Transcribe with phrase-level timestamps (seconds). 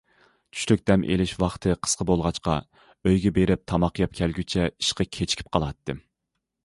[0.59, 2.55] چۈشلۈك دەم ئېلىش ۋاقتى قىسقا بولغاچقا،
[3.09, 6.01] ئۆيگە بېرىپ تاماق يەپ كەلگۈچە ئىشقا كېچىكىپ قالاتتىم.